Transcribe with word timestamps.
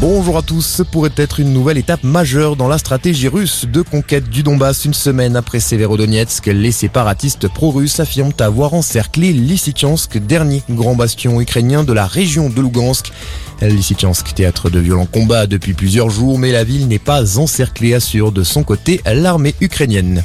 Bonjour 0.00 0.38
à 0.38 0.42
tous, 0.42 0.62
ce 0.62 0.82
pourrait 0.82 1.12
être 1.18 1.40
une 1.40 1.52
nouvelle 1.52 1.76
étape 1.76 2.04
majeure 2.04 2.56
dans 2.56 2.68
la 2.68 2.78
stratégie 2.78 3.28
russe 3.28 3.66
de 3.70 3.82
conquête 3.82 4.30
du 4.30 4.42
Donbass 4.42 4.86
une 4.86 4.94
semaine 4.94 5.36
après 5.36 5.60
Severodonetsk. 5.60 6.46
Les 6.46 6.72
séparatistes 6.72 7.48
pro-russes 7.48 8.00
affirment 8.00 8.32
avoir 8.38 8.72
encerclé 8.72 9.34
Lysychansk, 9.34 10.16
dernier 10.16 10.62
grand 10.70 10.94
bastion 10.94 11.38
ukrainien 11.38 11.84
de 11.84 11.92
la 11.92 12.06
région 12.06 12.48
de 12.48 12.62
Lugansk. 12.62 13.12
Lysychansk, 13.60 14.32
théâtre 14.32 14.70
de 14.70 14.80
violents 14.80 15.04
combats 15.04 15.46
depuis 15.46 15.74
plusieurs 15.74 16.08
jours, 16.08 16.38
mais 16.38 16.50
la 16.50 16.64
ville 16.64 16.88
n'est 16.88 16.98
pas 16.98 17.38
encerclée, 17.38 17.92
assure 17.92 18.32
de 18.32 18.42
son 18.42 18.62
côté 18.62 19.02
l'armée 19.04 19.54
ukrainienne. 19.60 20.24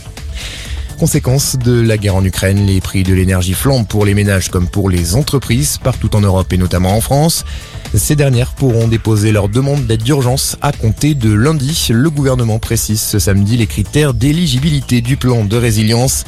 Conséquence 0.97 1.57
de 1.57 1.81
la 1.81 1.97
guerre 1.97 2.15
en 2.15 2.23
Ukraine, 2.23 2.65
les 2.65 2.79
prix 2.79 3.03
de 3.03 3.13
l'énergie 3.13 3.53
flambent 3.53 3.87
pour 3.87 4.05
les 4.05 4.13
ménages 4.13 4.49
comme 4.49 4.69
pour 4.69 4.89
les 4.89 5.15
entreprises 5.15 5.77
partout 5.83 6.15
en 6.15 6.21
Europe 6.21 6.53
et 6.53 6.57
notamment 6.57 6.95
en 6.95 7.01
France. 7.01 7.43
Ces 7.97 8.15
dernières 8.15 8.51
pourront 8.51 8.87
déposer 8.87 9.31
leur 9.31 9.47
demande 9.47 9.85
d'aide 9.85 10.03
d'urgence 10.03 10.57
à 10.61 10.71
compter 10.71 11.13
de 11.13 11.31
lundi. 11.31 11.87
Le 11.91 12.09
gouvernement 12.09 12.59
précise 12.59 12.99
ce 12.99 13.19
samedi 13.19 13.55
les 13.57 13.67
critères 13.67 14.13
d'éligibilité 14.13 15.01
du 15.01 15.15
plan 15.15 15.45
de 15.45 15.55
résilience. 15.55 16.25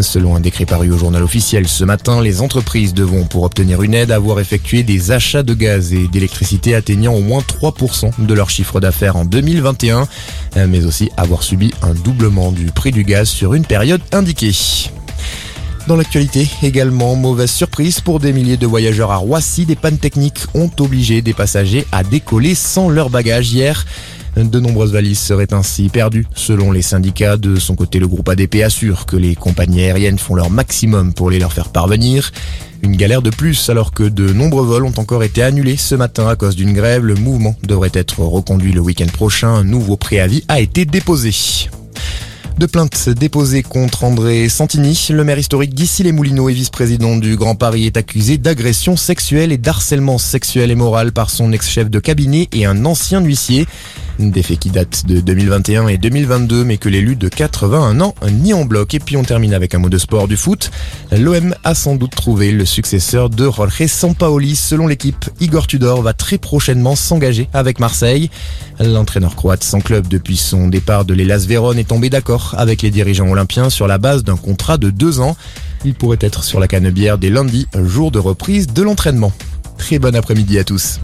Selon 0.00 0.36
un 0.36 0.40
décret 0.40 0.64
paru 0.64 0.92
au 0.92 0.98
journal 0.98 1.22
officiel 1.22 1.66
ce 1.66 1.84
matin, 1.84 2.22
les 2.22 2.40
entreprises 2.40 2.94
devront 2.94 3.24
pour 3.24 3.42
obtenir 3.42 3.82
une 3.82 3.94
aide 3.94 4.12
avoir 4.12 4.38
effectué 4.38 4.84
des 4.84 5.10
achats 5.10 5.42
de 5.42 5.54
gaz 5.54 5.92
et 5.92 6.08
d'électricité 6.08 6.74
atteignant 6.74 7.14
au 7.14 7.20
moins 7.20 7.40
3% 7.40 8.24
de 8.24 8.34
leur 8.34 8.50
chiffre 8.50 8.78
d'affaires 8.78 9.16
en 9.16 9.24
2021, 9.24 10.06
mais 10.68 10.84
aussi 10.84 11.10
avoir 11.16 11.42
subi 11.42 11.72
un 11.82 11.94
doublement 11.94 12.52
du 12.52 12.66
prix 12.66 12.92
du 12.92 13.02
gaz 13.02 13.28
sur 13.28 13.54
une 13.54 13.64
période 13.64 14.02
indiquée. 14.12 14.52
Dans 15.88 15.96
l'actualité, 15.96 16.46
également, 16.62 17.16
mauvaise 17.16 17.50
surprise 17.50 18.02
pour 18.02 18.20
des 18.20 18.34
milliers 18.34 18.58
de 18.58 18.66
voyageurs 18.66 19.10
à 19.10 19.16
Roissy. 19.16 19.64
Des 19.64 19.74
pannes 19.74 19.96
techniques 19.96 20.44
ont 20.52 20.70
obligé 20.80 21.22
des 21.22 21.32
passagers 21.32 21.86
à 21.92 22.04
décoller 22.04 22.54
sans 22.54 22.90
leur 22.90 23.08
bagage 23.08 23.54
hier. 23.54 23.86
De 24.36 24.60
nombreuses 24.60 24.92
valises 24.92 25.18
seraient 25.18 25.54
ainsi 25.54 25.88
perdues. 25.88 26.26
Selon 26.34 26.72
les 26.72 26.82
syndicats, 26.82 27.38
de 27.38 27.56
son 27.56 27.74
côté, 27.74 28.00
le 28.00 28.06
groupe 28.06 28.28
ADP 28.28 28.56
assure 28.56 29.06
que 29.06 29.16
les 29.16 29.34
compagnies 29.34 29.80
aériennes 29.84 30.18
font 30.18 30.34
leur 30.34 30.50
maximum 30.50 31.14
pour 31.14 31.30
les 31.30 31.38
leur 31.38 31.54
faire 31.54 31.70
parvenir. 31.70 32.32
Une 32.82 32.94
galère 32.94 33.22
de 33.22 33.30
plus 33.30 33.70
alors 33.70 33.92
que 33.92 34.02
de 34.02 34.30
nombreux 34.30 34.66
vols 34.66 34.84
ont 34.84 34.98
encore 34.98 35.24
été 35.24 35.42
annulés 35.42 35.78
ce 35.78 35.94
matin 35.94 36.28
à 36.28 36.36
cause 36.36 36.54
d'une 36.54 36.74
grève. 36.74 37.02
Le 37.02 37.14
mouvement 37.14 37.56
devrait 37.62 37.92
être 37.94 38.20
reconduit 38.20 38.72
le 38.72 38.80
week-end 38.80 39.10
prochain. 39.10 39.48
Un 39.48 39.64
nouveau 39.64 39.96
préavis 39.96 40.44
a 40.48 40.60
été 40.60 40.84
déposé. 40.84 41.32
De 42.58 42.66
plaintes 42.66 43.08
déposées 43.10 43.62
contre 43.62 44.02
André 44.02 44.48
Santini, 44.48 45.06
le 45.10 45.22
maire 45.22 45.38
historique 45.38 45.74
d'Issy 45.74 46.02
les 46.02 46.10
Moulineaux 46.10 46.48
et 46.48 46.52
vice-président 46.52 47.16
du 47.16 47.36
Grand 47.36 47.54
Paris 47.54 47.86
est 47.86 47.96
accusé 47.96 48.36
d'agression 48.36 48.96
sexuelle 48.96 49.52
et 49.52 49.58
d'harcèlement 49.58 50.18
sexuel 50.18 50.72
et 50.72 50.74
moral 50.74 51.12
par 51.12 51.30
son 51.30 51.52
ex-chef 51.52 51.88
de 51.88 52.00
cabinet 52.00 52.48
et 52.52 52.66
un 52.66 52.84
ancien 52.84 53.20
huissier. 53.20 53.68
Des 54.18 54.42
faits 54.42 54.58
qui 54.58 54.70
datent 54.70 55.06
de 55.06 55.20
2021 55.20 55.86
et 55.86 55.96
2022, 55.96 56.64
mais 56.64 56.76
que 56.76 56.88
l'élu 56.88 57.14
de 57.14 57.28
81 57.28 58.00
ans 58.00 58.14
nie 58.32 58.52
en 58.52 58.64
bloc. 58.64 58.92
Et 58.94 58.98
puis 58.98 59.16
on 59.16 59.22
termine 59.22 59.54
avec 59.54 59.76
un 59.76 59.78
mot 59.78 59.88
de 59.88 59.98
sport 59.98 60.26
du 60.26 60.36
foot. 60.36 60.72
L'OM 61.12 61.54
a 61.62 61.74
sans 61.74 61.94
doute 61.94 62.16
trouvé 62.16 62.50
le 62.50 62.64
successeur 62.64 63.30
de 63.30 63.48
Jorge 63.48 63.86
Sampaoli. 63.86 64.56
Selon 64.56 64.88
l'équipe, 64.88 65.30
Igor 65.40 65.68
Tudor 65.68 66.02
va 66.02 66.14
très 66.14 66.36
prochainement 66.36 66.96
s'engager 66.96 67.48
avec 67.52 67.78
Marseille. 67.78 68.28
L'entraîneur 68.80 69.36
croate 69.36 69.62
sans 69.62 69.80
club 69.80 70.08
depuis 70.08 70.36
son 70.36 70.66
départ 70.66 71.04
de 71.04 71.14
l'Elas 71.14 71.44
Vérone 71.46 71.78
est 71.78 71.88
tombé 71.88 72.10
d'accord 72.10 72.56
avec 72.58 72.82
les 72.82 72.90
dirigeants 72.90 73.28
olympiens 73.28 73.70
sur 73.70 73.86
la 73.86 73.98
base 73.98 74.24
d'un 74.24 74.36
contrat 74.36 74.78
de 74.78 74.90
deux 74.90 75.20
ans. 75.20 75.36
Il 75.84 75.94
pourrait 75.94 76.18
être 76.20 76.42
sur 76.42 76.58
la 76.58 76.66
cannebière 76.66 77.18
dès 77.18 77.30
lundi, 77.30 77.68
jour 77.84 78.10
de 78.10 78.18
reprise 78.18 78.66
de 78.66 78.82
l'entraînement. 78.82 79.32
Très 79.78 80.00
bon 80.00 80.16
après-midi 80.16 80.58
à 80.58 80.64
tous. 80.64 80.96